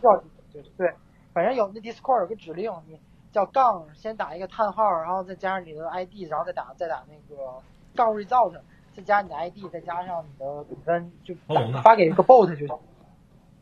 [0.03, 0.95] 要对对，
[1.33, 3.01] 反正有那 Discord 有个指令，你
[3.33, 7.63] 叫杠先打一个叹号，然后再加上你的 ID，然后再打再打那个
[7.97, 8.61] 杠 result。
[8.95, 11.35] 再加你的 ID，再加上你的比分，就
[11.83, 12.69] 发给一个 bot 就行。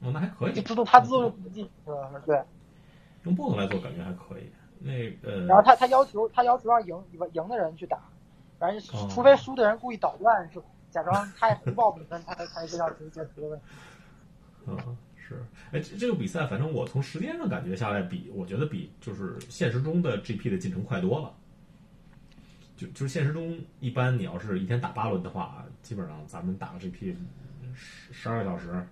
[0.02, 0.52] 哦，那还可以。
[0.52, 1.70] 就自动，它自动统计，
[2.26, 2.42] 对。
[3.24, 4.50] 用 bot 来做，感觉还可以。
[4.78, 4.92] 那
[5.28, 5.46] 呃。
[5.46, 7.98] 然后他他要求他要求让赢赢的人去打，
[8.58, 13.64] 反正除非输的人故意捣乱，是假装他也不报比分，他才才这样直接决的问题。
[14.66, 15.44] 嗯，是。
[15.72, 21.32] 哎，这这个比赛，反正我从时间上感觉下来，比我觉得比就是现实中的 GP 的进程快多了。
[22.80, 27.14] 就就是现实中，一般你要是一天打八轮的话，基本上咱们打个 GP，
[27.74, 28.86] 十十二个小时，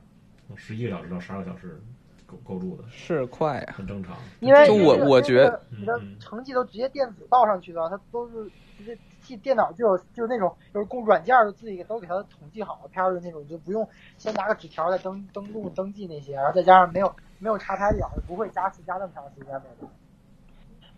[0.56, 1.80] 十一个小时到十二个小时
[2.26, 4.14] 够够住的，是快，很正常。
[4.40, 8.44] 因为就我我觉得你的成绩都直接电子报上去的，它都是
[8.76, 19.64] 直接记电脑就有就是那种就是供软件就自己都给它统计好了，片儿的那种，就不用先拿个纸条再登登录登记那些，然后再加上没有没有查牌表，不会加时加那么长时间的。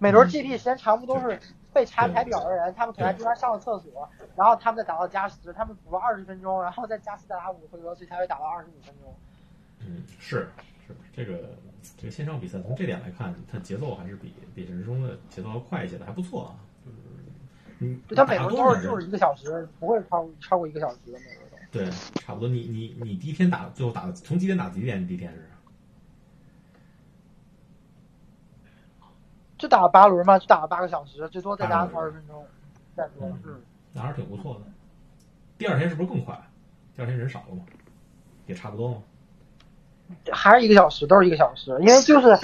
[0.00, 1.38] 每轮 GP 时间长不都是
[1.74, 9.14] 被查排表的人，他们可能中间上了厕所，然后他们再打到加时，他们补了二十分钟，然后再加时再打五回合，所以才会打到二十五分钟。
[9.80, 10.48] 嗯，是
[10.86, 11.50] 是，这个
[11.98, 16.56] 这个线上比赛从这点来看，它节奏还是比比现实中的节奏要快一些的，还不错啊。
[16.86, 16.96] 就是
[17.80, 21.78] 嗯，他每轮都是就是一个小时，不会超超过一个小时的每轮都。
[21.78, 22.48] 对，差不多。
[22.48, 25.06] 你你你第一天打最后打从几点打几点？
[25.06, 25.49] 第一天是？
[29.60, 32.44] 就打了八轮嘛，就打了八个小时，最多再加二十分钟，
[32.96, 33.28] 再多。
[33.44, 33.60] 嗯，
[33.92, 34.60] 那还是挺不错的。
[35.58, 36.34] 第二天是不是更快？
[36.96, 37.62] 第二天人少了吗？
[38.46, 39.02] 也差不多吗？
[40.32, 41.70] 还是一个小时，都是一个小时。
[41.80, 42.36] 因为就是，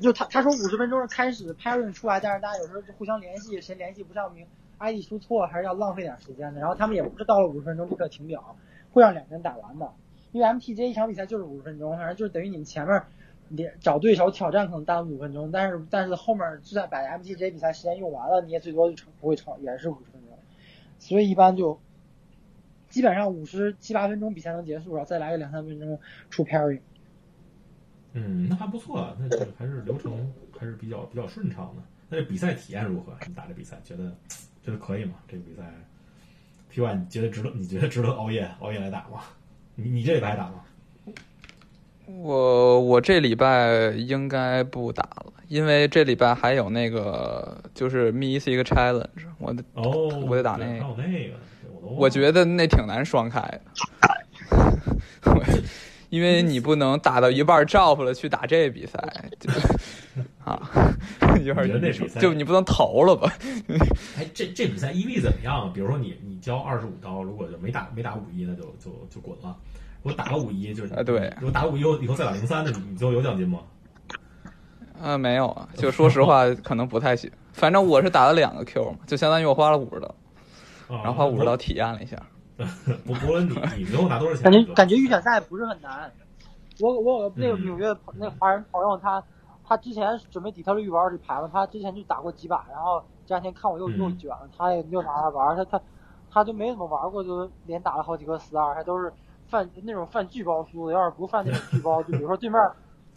[0.00, 4.46] 就他他说五十分钟开始 pairing 出来，但是大家有时候就互相联系，谁联系不上名
[4.78, 6.60] ，ID 输错，还是要浪费点时间的。
[6.60, 8.56] 然后他们也不是到了五十分钟立刻停表，
[8.92, 9.90] 会让两个人打完的。
[10.32, 13.02] 因为 MTJ 一场比赛就是五十分钟，反正就是等于你们前面
[13.48, 20.38] 连找对手挑战可能耽误五分钟，但是但是后面就算把 MTJ 比赛时间用完了，你也最多就超不会超，也是五十分钟。
[20.98, 21.80] 所以一般就
[22.88, 25.98] 基本上五十七八分钟比赛能结束，然后再来个两三分钟
[26.30, 26.80] 出 pairing。
[28.12, 31.82] 嗯，那还不错啊，那这还是流程还是比较比较顺畅的。
[32.08, 33.12] 那这比赛体验如何？
[33.26, 34.10] 你打这比赛觉得
[34.62, 35.14] 觉得可以吗？
[35.28, 35.62] 这个比赛
[36.70, 37.50] P One 你觉得值得？
[37.54, 39.24] 你觉得值得熬夜熬夜来打吗？
[39.74, 40.64] 你你这礼拜打吗？
[42.08, 49.06] 我我这礼拜应该不打了，因为这礼拜还有那个就是 Miss 一个 challenge，
[49.38, 51.34] 我得哦，我得打那个，那个，
[51.82, 53.60] 我觉得那挺难双开的。
[56.08, 58.98] 因为你不能打到一半 drop 了去打这比赛，
[59.38, 59.50] 就
[60.42, 60.58] 啊，
[61.44, 63.30] 有点那就你不能投了吧？
[64.16, 65.70] 哎，这这比赛 EV 怎么样？
[65.74, 69.54] 比如说你你交二十五刀，如果就没打没打五一，那就就就滚了。
[70.02, 71.32] 如果打个五一，就是啊对。
[71.42, 73.58] 我打五一以后以后再打零三，的你最后有奖金吗？
[75.00, 77.30] 啊，没有啊，就说实话， 可能不太行。
[77.52, 80.14] 反正我是打了两个 Q 嘛，就相当于我花了五十刀，
[80.88, 82.16] 然后花五十刀体验了一下。
[83.06, 84.42] 伯伯伦，你你最后拿多少钱？
[84.42, 86.10] 感觉感觉预选赛不是很难。
[86.80, 89.22] 我我有个那个纽约那华人朋友，他
[89.64, 95.80] 他之前准备底特律玩这牌嘛，他之前就打过几把，然后这两天看我又又卷了，他也又拿来玩，他他
[96.30, 99.12] 他就没怎么玩过，就连打了好几个四二，他都是
[99.48, 100.94] 犯那种犯巨包输的。
[100.94, 102.60] 要是不犯那种巨包，就比如说对面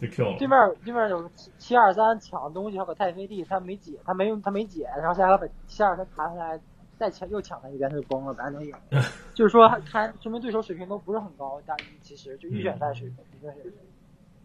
[0.38, 6.60] 对面对面有七二三抢东西，还有个太妃地，他没解，他没用他没解，然后下来把七二三弹下来。
[6.98, 8.72] 再抢又抢他一遍，他就崩了，咱能赢。
[9.34, 13.74] 就是说，他说明对手水平都不是很高，但其实就预选赛水平，应该是。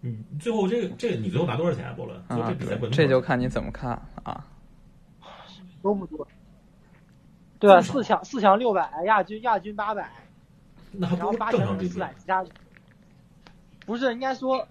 [0.02, 2.18] 嗯，最后这个这个你最后拿多少钱啊，博伦？
[2.30, 3.92] 啊，这这就看你怎么看
[4.24, 4.44] 啊。
[5.84, 6.28] 多不多？
[7.60, 10.10] 对，四强四强六百，亚军亚军八百，
[11.00, 12.46] 然后八强四百，其他
[13.86, 14.68] 不是应该说，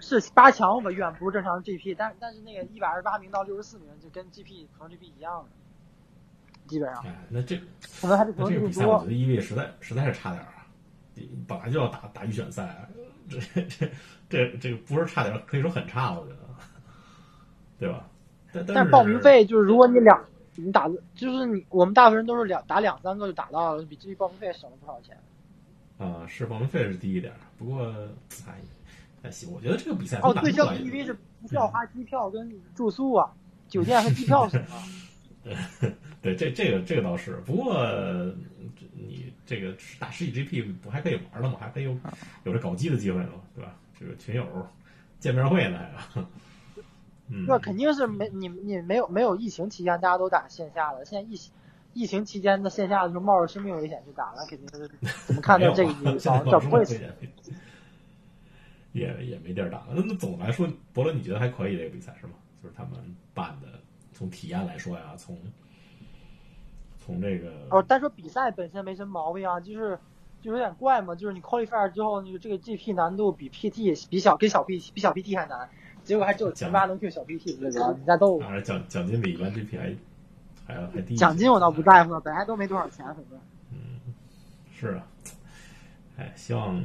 [0.00, 0.90] 是是八强吧？
[0.90, 5.48] 远不是正常 GP，但但是那个一百二十八名到六十四名就跟 GP 普通 GP 一样的。
[6.66, 7.56] 基本上，哎，那这
[8.00, 10.66] 可能还是这个比赛，我觉得伊利实在实在是差点啊！
[11.48, 12.88] 本来就要打打预选赛，
[13.28, 13.88] 这这
[14.28, 16.38] 这这个不是差点，可以说很差，我觉得，
[17.76, 18.06] 对吧？
[18.52, 25.16] 但但报名费就是，如果你两你打，就是你我们大部分人都是两打两三个就打到了，比这报名费省了不少钱。
[26.00, 27.86] 啊，是报名费是低一点，不过
[28.46, 28.54] 哎
[29.22, 33.30] 还行，我觉得这个比赛哦，对，这个 EV 是不需要花机票跟住宿啊，
[33.68, 34.66] 酒店和机票什么。
[36.22, 37.84] 对，这这个这个倒是，不过
[38.94, 41.56] 你这个打十几 GP 不还可以玩了吗？
[41.60, 41.96] 还可以有
[42.44, 43.74] 有这搞基的机会了，对吧？
[43.98, 44.46] 这个群友
[45.18, 46.20] 见面会呢，还
[47.28, 51.36] 嗯，那肯定是没你你没有没有疫情期间大家都打线下了，现在疫
[51.92, 54.88] 疫情期间的线下的时候冒着生命危险去打，那肯定是
[55.26, 56.28] 怎么看待这个意思？
[56.50, 56.84] 这不会
[58.92, 59.84] 也也没地儿打。
[59.90, 62.32] 那那总的来说，博伦你觉得还可以这个比赛是吗？
[62.62, 62.92] 就是他们
[63.34, 63.68] 办的。
[64.12, 65.38] 从体验来说呀，从
[66.98, 69.98] 从这个哦，单说比赛本身没什么毛病啊，就是
[70.42, 75.70] 就有点怪嘛，就是你 qualify 之后，那个这个 GP 难度比 PT 比小跟小 PT 比小 PT 还难，
[76.04, 79.96] 结果还只有前八能 Q 小 PT 这个，你在逗当然奖奖金比一般 GP 还
[81.16, 83.38] 奖金我倒不在乎，本来都没多少钱，反正。
[83.72, 84.00] 嗯，
[84.72, 85.06] 是啊，
[86.16, 86.82] 哎，希望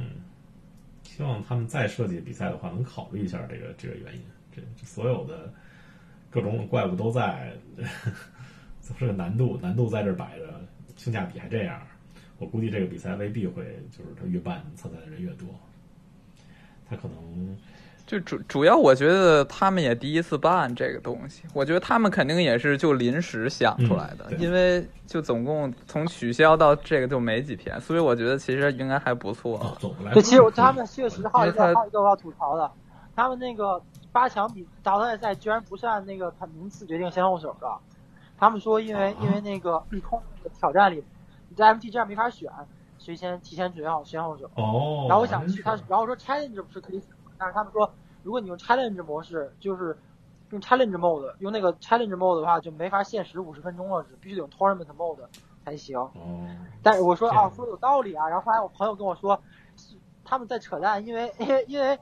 [1.02, 4.22] 希望他们再设计比赛的话，能考虑一下这个这个原因，
[4.54, 5.52] 这所有的。
[6.28, 7.50] 各种怪物都在，
[8.98, 10.60] 这个难度难度在这摆着，
[10.94, 11.80] 性价比还这样，
[12.36, 15.48] 我估计这个比赛未必会就是他越办参赛的人越多，
[16.86, 17.56] 他可能
[18.06, 29.76] 就主主要我觉得他们也第一次办这个东西，我觉得他们肯定也是就临时想出来的，因为就总共从取消到这个就没几天，所以我觉得其实应该还不错。
[30.14, 32.70] 对，其实他们确实还有一个还有一个我要吐槽的，
[33.14, 33.82] 他们那个。
[34.12, 37.68] 八强比淘汰赛居然不是按那个名次决定先后手的，
[38.38, 40.18] 他们说因为因为那个空
[40.58, 41.04] 挑战里，
[41.50, 42.50] 你在 MT 这样没法选，
[42.96, 44.46] 所以先提前准备好先后手。
[44.54, 45.04] 哦。
[45.06, 47.02] 然后我想去他，然后说 challenge 不是可以，
[47.38, 47.90] 但是他们说
[48.22, 49.96] 如果你用 challenge 模式，就是
[50.50, 55.26] 用 challenge mode，用那个 challenge mode 的话就没法限时五十分钟了，只必须得用 tournament mode
[55.64, 55.98] 才行。
[56.14, 56.66] 嗯。
[56.82, 58.28] 但是我说啊，说的有道理啊。
[58.28, 59.40] 然后后来我朋友跟我说，
[60.24, 61.98] 他们在扯淡，因为因为因为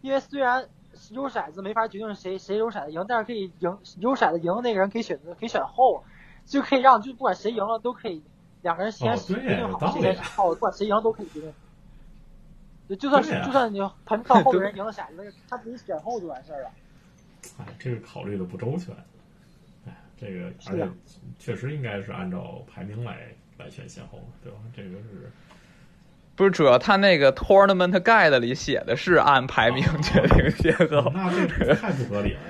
[0.00, 0.68] 因为虽然。
[1.10, 6.04] 扔骰子没法决定谁谁扔骰子赢，但是可以赢扔骰子赢的那个人可以选择可以选后，
[6.46, 8.22] 就可以让就不管谁赢了都可以
[8.62, 11.52] 两个人先决定好谁先后，不管谁赢都可以决定。
[12.88, 16.70] 就就算是就算你排名靠后边 人赢了骰子，他自己选后就完事儿了。
[17.58, 18.94] 哎，这个考虑的不周全。
[19.86, 20.88] 哎，这个而且
[21.38, 24.58] 确实应该是按照排名来来选先后，对吧？
[24.74, 25.30] 这个是。
[26.36, 32.40] 不是主要他那个 tournament guide 里写的是按排名决定先后，那这个太不合理了。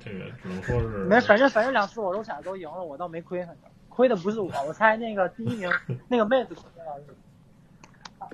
[0.00, 5.70] 这个只能说是没，反正反正两次我都骰子都赢了，我倒没亏，反正亏的不是我，我猜那个第一名
[6.08, 7.00] 那个妹子亏了，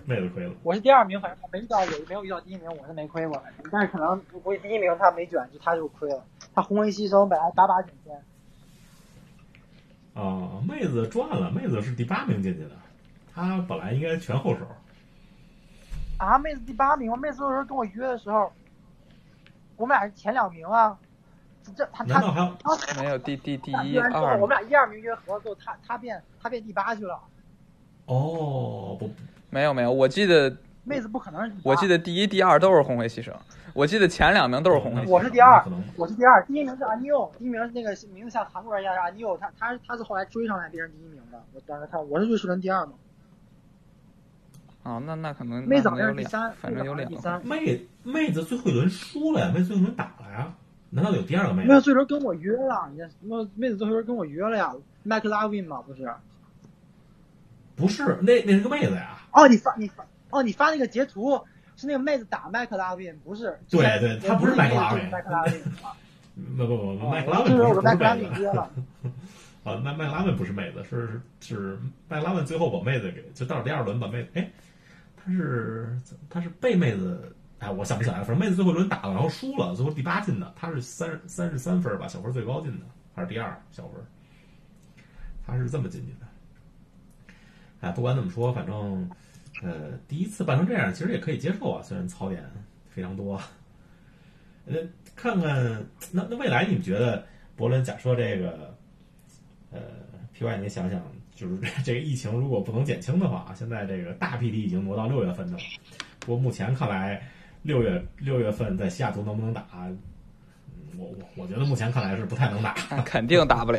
[0.05, 0.55] 妹子亏了。
[0.63, 6.23] 我是第二名，反正没遇到我没有遇到第一名，我是没亏过，但是可能估计第一名他没卷，就他就亏了，
[6.55, 8.15] 他红危牺牲本来打把领先。
[10.15, 12.71] 啊，妹子赚了，妹子是第八名进去的，
[13.35, 14.67] 他本来应该全后手。
[16.19, 18.53] 啊，妹子第八名，妹子有时候跟我约的时候，
[19.77, 20.99] 我们俩是前两名啊。
[21.75, 24.39] 这他他他没有第第第一二。
[24.39, 27.21] 我们俩一二名约合作，他他变他变第八去了。
[28.05, 29.11] 哦，不，
[29.57, 31.53] 没有没有，我记得妹子不可能是。
[31.65, 33.33] 我记得第一第二都是红黑牺牲，
[33.73, 35.03] 我记得前两名都是红黑。
[35.07, 35.65] 我是第二，
[35.97, 41.43] 我是第二，第一名是阿妞，第一名那个名字像韩国人一样是阿妞，他他他是后来追上来变成第一名的。
[41.55, 42.93] 我当时看我是瑞士人第二嘛。
[44.83, 47.41] 哦，那那可能妹子好像是第三，反正有两个。
[47.43, 50.53] 妹妹子最后一轮输了呀，妹子最后一轮打了呀？
[50.91, 51.69] 难道有第二个妹子？
[51.71, 54.75] 妹子最后一轮跟我约了，你妹妹子最后一轮跟我约了呀？
[55.03, 56.07] 麦克拉宾嘛，不是？
[57.77, 59.19] 不是，那那是个妹子呀。
[59.33, 61.39] 哦，你发你发哦，你发那个截图
[61.77, 63.59] 是那个妹子打麦克拉宾，不是？
[63.69, 65.09] 对对，她不是麦克拉宾。
[65.11, 65.55] 麦克拉宾。
[66.57, 68.71] 不不不，麦克拉宾不是麦克拉宾约了。
[69.65, 74.51] 啊， 麦麦拉文不是妹子，是是麦拉文最后把妹子给就到了第二轮把妹子哎。
[75.17, 78.25] 他是他是被妹子哎，我想不起来了。
[78.25, 80.53] 反正妹子最后一轮打了，然后输了，最后第八进的。
[80.55, 82.85] 他是三三十三分吧，小分最高进的，
[83.15, 83.95] 还是第二小分？
[85.47, 86.26] 他是这么进去的。
[87.93, 89.09] 不管怎么说，反正
[89.63, 91.83] 呃，第一次办成这样，其实也可以接受啊。
[91.83, 92.45] 虽然槽点
[92.89, 93.41] 非常多。
[94.65, 94.77] 那
[95.15, 98.75] 看看那那未来，你们觉得伯伦假设这个
[99.71, 99.81] 呃
[100.33, 101.03] ，P Y，你想想。
[101.37, 105.59] 就是 这个疫情如果不能减轻的话，现在这个大 P D 已经挪到六月份了。
[106.19, 107.23] 不过目前看来，
[107.61, 109.63] 六月六月份在西雅图能不能打？
[110.99, 113.79] 我我我觉得目前看来是不太能打， 肯定打不了。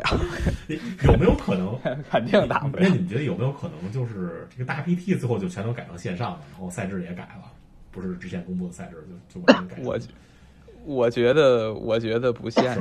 [1.04, 1.78] 有没有可能？
[2.10, 2.82] 肯定打不了。
[2.82, 7.50] 那你们觉得有没有可能，就是这个大 PT 最后就全都改成线上了，然后赛制也改了，
[7.90, 9.82] 不是之前公布的赛制，就就完全改？
[9.84, 9.98] 我。
[10.84, 12.80] 我觉得，我觉得不现实。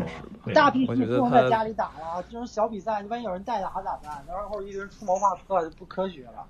[0.54, 4.24] 大 P T 不能在家里打了，这种小比赛，万一有人代打咋办？
[4.28, 6.46] 然后一堆人出谋划策，就不科学了。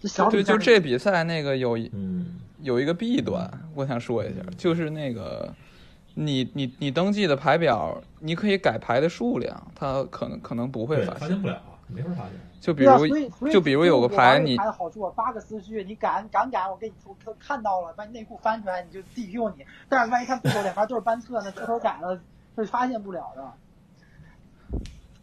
[0.00, 5.52] 这小就就这比赛那个有嗯有一个弊端，我想说一下，就是那个
[6.20, 12.32] 你你你登记的牌表，你可以改牌的数量，它可能可能不会发现不了，没法发现。
[12.60, 19.64] 就比如，就比如有个牌，你牌的好处，八个私序，你敢敢改，我给你出，看到了，把你内裤翻出来，你就 DQ 你。
[19.88, 22.20] 但是万一他对手两边都是班策，那偷偷改了，
[22.56, 24.80] 是发现不了的。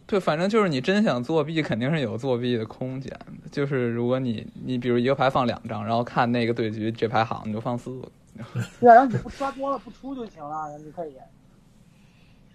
[0.07, 3.11] 对，反正就是你真想作弊，肯定是有作弊的空间。
[3.51, 8.07] 就是如果你你比如一个牌放两张，然后看那个对局这牌好，你就放四个。
[8.79, 11.15] 对啊，然后你不刷多了不出就行了，你可以。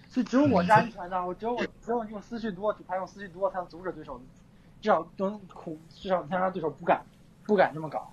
[0.09, 4.21] 所以只有我是安全的，我只有我只有用思绪多，底牌用思绪多才能阻止对手。
[4.83, 7.03] 至少能恐，至少能让对手不敢，
[7.45, 8.11] 不敢这么搞。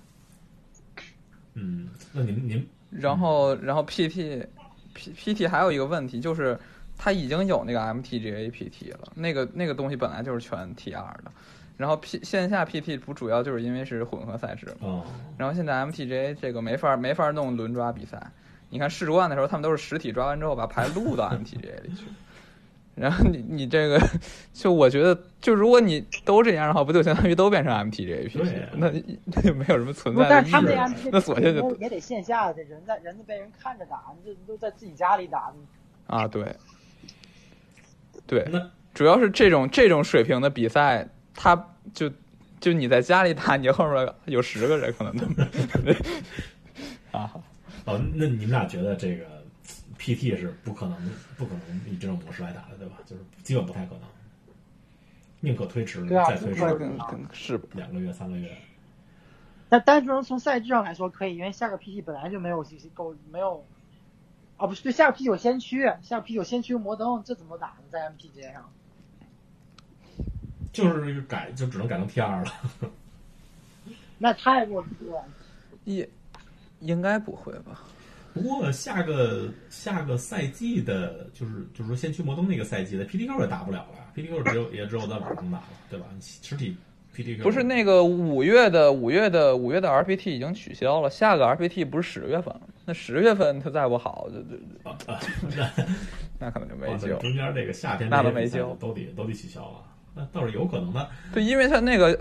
[1.53, 6.59] 嗯，那您您，然后然后 PT，P PT 还有一个问题就是，
[6.97, 10.91] 它已经有那个 MTGA PT 了，那个那个东西本来就是全 TR
[11.23, 11.31] 的，
[11.77, 15.03] 然后 P 线下 PT 不主要就是因为是混合赛制嘛，
[15.37, 18.19] 然后现在 MTGA 这个没法没法弄轮抓比赛，
[18.69, 22.05] 你看世冠的时候他们都是实体抓完之后把牌录到 MTGA 里去。
[22.95, 24.01] 然后你你这个，
[24.51, 28.69] 就我觉得，就如果你都这样的话，不就相当于都变成 MTGA 了？
[28.73, 28.91] 那
[29.25, 31.09] 那就没有什么存在的意义。
[31.11, 35.53] 那索性就也得线下，这人在人家被人看着打，你这都在自己家里打。
[36.07, 36.55] 啊，对，
[38.25, 38.49] 对，
[38.95, 41.07] 主要是这种这种水平的比赛，
[41.37, 41.55] 他
[41.93, 42.11] 就
[42.59, 45.25] 就你在家里打，你后面有十个人可能都
[47.17, 47.31] 啊。
[47.85, 49.23] 哦，那你们俩觉得这个
[49.97, 50.97] ？P.T 是不可能，
[51.37, 52.97] 不可能以这种模式来打的，对吧？
[53.05, 54.01] 就是基本不太可能，
[55.39, 56.59] 宁可推迟，再推迟，
[57.31, 58.51] 是两个月、三个月。
[59.69, 63.65] 但单纯从赛制上来说可以，因为下个 P.T 本来就没有够，没有，
[64.57, 67.83] 啊不是，对，下个 P 有先驱，下个 P 有先驱摩登，这怎么打呢？
[67.89, 68.69] 在 M.P.G 上，
[70.77, 72.53] 就是改，就只能改成 T.R 了。
[74.19, 75.23] 那太过分了。
[75.85, 76.07] 也
[76.81, 77.81] 应该不会吧？
[78.33, 86.05] 不过下个下个赛季的，就是就是说先驱摩登那个赛季的 P D Q 也打不了了，P D Q 只有也只有在网上打了，对吧？
[86.19, 86.77] 实体
[87.15, 92.61] ，PT 不是那个五月的五月的五月的 RPT 已经取消了，下个 RPT 不是十月份了？
[92.85, 95.63] 那十月份它再不好，就就
[96.37, 97.17] 那可能就没救。
[97.17, 99.83] 中间这个夏天那都没救，都得都得取消了。
[100.17, 101.09] 那倒是有可能的。
[101.33, 102.19] 对，因为他那个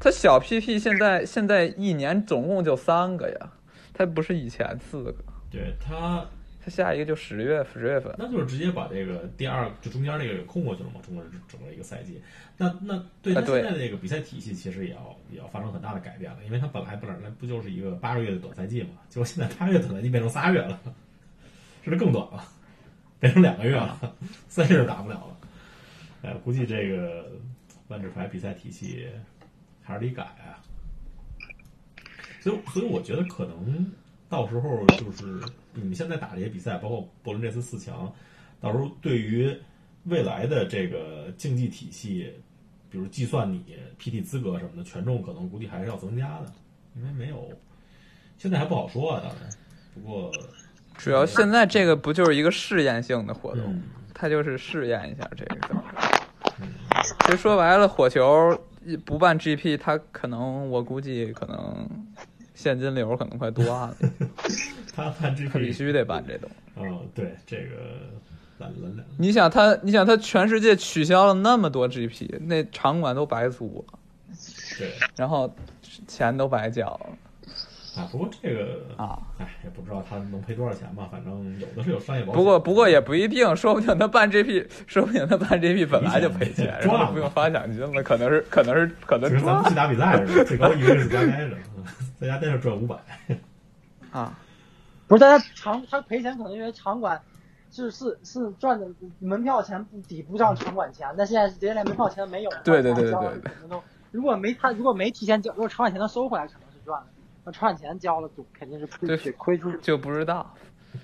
[0.00, 3.52] 他小 PP 现在现在一年总共就三个呀，
[3.92, 5.14] 他不是以前四个。
[5.50, 6.24] 对他。
[6.58, 12.20] 他下一个就十月十月份，那就是直接把这个第二就中间那个给空过去了嘛，中国整个一个赛季。
[12.56, 20.76] 那那对他现在的这个比赛体系其实也要也要发生很大的改变了，因为他本来本来不就是一个八个月的短赛季嘛，结果现在八个月短赛季变成仨月了，
[21.84, 22.42] 甚至更短了，
[23.20, 23.96] 变成两个月了，
[24.50, 25.35] 三月打不了了。
[26.26, 27.30] 哎，估计这个
[27.88, 29.06] 万智牌比赛体系
[29.82, 30.58] 还是得改啊。
[32.40, 33.90] 所以所以我觉得可能。
[34.28, 35.40] 到时候就是
[35.72, 38.12] 你们现在打这些比赛，包括柏林这次四强，
[38.60, 39.56] 到时候对于
[40.06, 42.34] 未来的这个竞技体系，
[42.90, 46.52] 比如计算你 PT 资格什么的权重，可能估计还是要增加的，
[46.96, 47.48] 因为没有，
[48.36, 49.22] 现在还不好说啊。
[49.22, 49.48] 当然，
[49.94, 50.32] 不过
[50.96, 53.80] 主要现在这个不就是一个试验性的活动，
[54.12, 56.15] 它就是试验一下这个。
[57.24, 58.58] 其实说白了，火球
[59.04, 61.88] 不办 GP，他可能我估计可能。
[62.58, 63.94] 现金流可能快断了，
[64.96, 65.28] 他他
[65.58, 66.56] 必须得办这东西。
[66.76, 67.76] 嗯，对，这个
[68.56, 73.98] 懒了你想他，你想他全世界取消了那么多 GP，那场馆都白租了，
[74.78, 75.54] 对，然后
[76.08, 77.10] 钱都白交了。
[77.96, 81.08] 啊，不过这个啊，哎，也不知道他能赔多少钱吧。
[81.10, 82.34] 反正有的是有商业保险。
[82.34, 89.30] 不过，不过也不一定，说不定他办 GP，说不定他办 GP 本来就赔钱，然后不用发奖金了，可能是，可能是，可能。
[89.30, 91.56] 是咱们去打比赛似的，最高一个月是加待着，
[92.20, 92.96] 在家待着赚五百。
[94.12, 94.38] 啊，
[95.06, 97.20] 不是，大家场他赔钱可能因为场馆
[97.70, 98.86] 是是是赚的
[99.18, 102.50] 门票钱不抵不上场馆钱，那现在直接连门票钱都没有。
[102.62, 103.80] 对对对对对。
[104.12, 107.06] 如果没他如果没提前交，如果场馆钱能收回来，可能是赚的。
[107.46, 110.52] 那串钱交了，就肯定是亏亏出就不知道。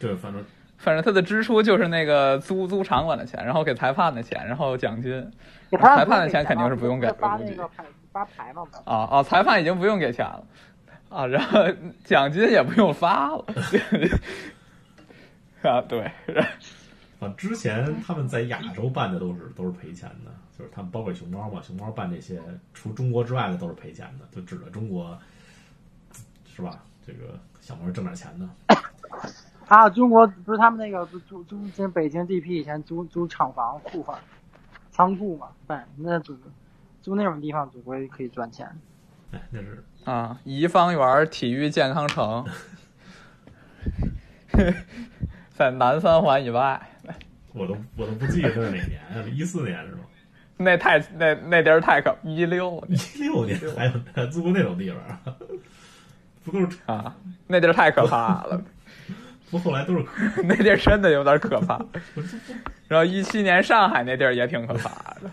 [0.00, 0.44] 对，反正
[0.76, 5.30] 反正他的支出就是那个租租场馆的钱，然后给裁判的钱，然后奖金。
[5.70, 7.08] 裁判的钱肯定是不用给。
[7.12, 8.66] 发那个牌发牌嘛。
[8.84, 9.22] 啊啊！
[9.22, 10.44] 裁判已经不用给钱了
[11.08, 11.60] 啊，然后
[12.02, 13.44] 奖金也不用发了。
[15.62, 16.10] 啊，对。
[17.20, 22.42] 啊，之前他们在亚洲办的都是都是赔钱的，就是他们包括熊猫嘛，熊猫办这些
[22.74, 25.16] 除中国之外的都是赔钱的，就指着中国。
[26.54, 26.82] 是吧？
[27.06, 28.48] 这个想法是挣点钱呢。
[29.68, 34.18] 啊，中国不是他们那个租租在北京 DP 以前租租厂房库房
[34.90, 35.48] 仓库嘛？
[35.66, 36.36] 对，那租
[37.00, 38.68] 租那种地方，总归可以赚钱。
[39.32, 42.44] 哎，那是啊，怡芳园体育健康城，
[45.56, 46.80] 在南三环以外。
[47.54, 49.24] 我都我都不记得是哪年啊？
[49.32, 50.00] 一四年是吗？
[50.58, 54.98] 那太那那地儿太可一六一六年还有租那种地方。
[56.44, 57.14] 不都是啊？
[57.46, 58.60] 那地儿太可怕了。
[59.50, 60.04] 不，后来都是
[60.44, 61.78] 那地儿真的有点可怕。
[62.88, 64.88] 然后一七年上海那地儿也挺可怕
[65.20, 65.30] 的，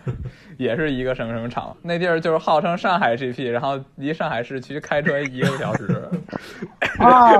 [0.58, 1.74] 也是一个什么什么厂。
[1.82, 6.08] 那地儿就是号称上海 GP，然后离上海市区开车一个小时。
[6.98, 7.32] 啊，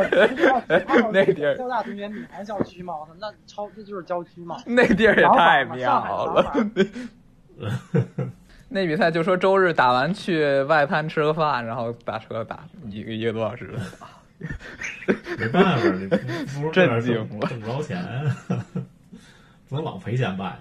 [1.13, 1.57] 那地儿。
[1.57, 4.57] 交大同学闽南校区嘛，我操，那超那就是郊区嘛。
[4.65, 6.53] 那地儿也太妙了。
[8.73, 13.75] 那比赛就说周日打完去外滩吃个饭，然后打车打一个一个多小时。
[15.37, 18.01] 没办法，你不 震惊挣不着钱，
[19.69, 20.57] 不能老赔钱办。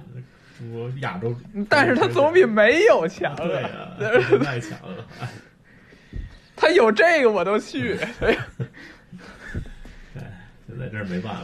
[0.57, 1.34] 中国亚洲，
[1.70, 3.34] 但是他总比没有强。
[3.36, 3.95] 对呀，
[4.43, 5.05] 太强了。
[6.55, 7.95] 他有这个我都去。
[8.20, 8.38] 对，
[10.68, 11.43] 现在这是没办法。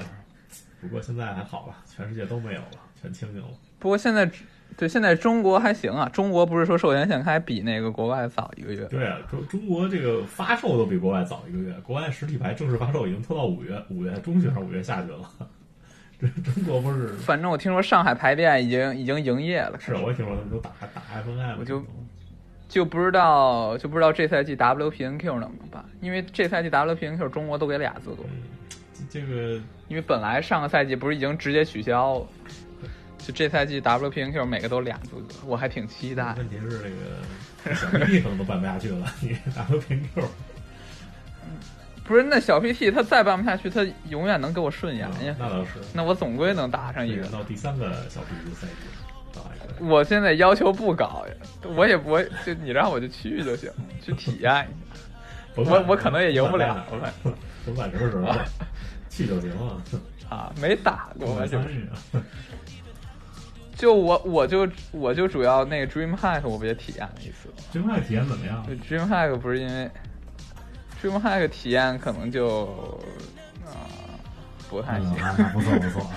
[0.82, 3.50] 不过现在还好了，全世界都没有了，全清静了。
[3.78, 4.30] 不过现在。
[4.78, 6.10] 对，现在中国还行啊。
[6.10, 8.86] 中国不是说授权线开比那个国外早一个月？
[8.88, 11.74] 对啊，中中国这个发售都比国外早一个月。
[11.82, 15.30] 国外实体牌正式发售已经拖到五月，五月中旬还是五月下旬了。
[16.20, 17.08] 这中国不是？
[17.20, 19.80] 反正我听说上海牌店已经已经营业了。
[19.80, 21.82] 是，我也听说他们都打打 F N I 我就
[22.68, 25.86] 就不知道就不知道这赛季 W P N Q 能不能办？
[26.02, 28.24] 因为这赛季 W P N Q 中国都给俩资格。
[29.10, 32.28] 这个因为本来上个赛季不是已经直接取消了。
[33.26, 36.36] 就这赛季 WPNQ 每个都俩资格，我还挺期待。
[36.38, 36.90] 问题是这
[37.72, 40.28] 个小 PT 可能都办不下去了， 你 WPNQ，
[42.04, 45.36] 不是那小 PT 他再办不下去，他永远能给我顺延呀。
[45.40, 45.72] 那倒是。
[45.92, 47.26] 那我总归能打上一个。
[47.30, 51.34] 到第三个小 PT 赛季，我现在要求不高呀，
[51.76, 53.72] 我也不会，就你让我就去就行，
[54.04, 55.02] 去体验一下。
[55.56, 57.12] 我我可能也赢不了，我看。
[57.66, 58.32] 甭管什么时候
[59.10, 59.82] 去就行了。
[60.30, 61.88] 啊，没打过就是。
[63.76, 69.90] 就我我就我就主要那个 Dream Hack 我不也体验了一次？Dream Hack 体验怎么样？Dream Hack 不是因为
[71.02, 72.66] Dream Hack 体验可能就
[73.66, 73.84] 啊
[74.70, 75.14] 不太行，
[75.54, 76.10] 不错不 错。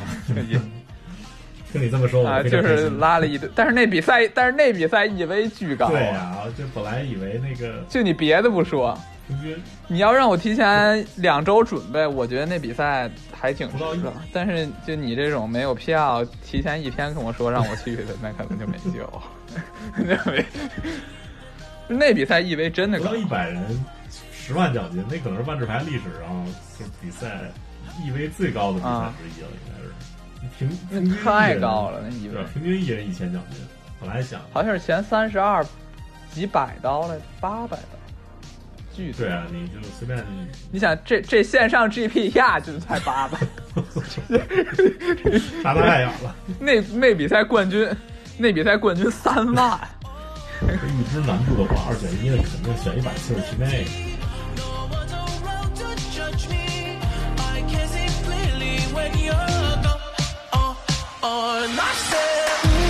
[1.72, 5.88] 听 你这么说，啊，就是拉了一堆，但是那比赛，但是那比赛 EV 巨高。
[5.90, 8.98] 对啊，就本来以为那个，就你别的不说，
[9.86, 14.12] 你要让我提前两周准备，我觉得那比赛还挺值的。
[14.32, 19.22] 但是就你这种没有票，提前一天跟我说让我去的，那可能就没救。
[19.96, 20.44] 那没，
[21.88, 23.84] 那比赛意味真的高，一百人
[24.32, 26.46] 十万奖金，那可能是万智牌历史上
[26.78, 27.40] 就比赛
[28.04, 29.92] 意味最高的比赛之一了，应该是。
[30.56, 33.60] 平那太高了，那一位平均一人一千奖金。
[34.00, 35.66] 本来想好像是前三十二，
[36.30, 37.97] 几百刀了，八百刀，
[38.98, 39.44] 巨对啊！
[39.52, 40.26] 你就随便
[40.72, 43.38] 你想这这线上 GP 亚军才八百，
[45.62, 46.34] 差太远了。
[46.58, 47.88] 那那比赛冠军，
[48.36, 49.78] 那比赛冠军三万。
[50.62, 54.18] 预知难度的话，二选一的肯定选一百次去那个。
[62.10, 62.26] till
[62.60, 62.87] I